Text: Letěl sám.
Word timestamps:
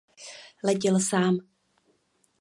Letěl 0.63 0.99
sám. 0.99 1.37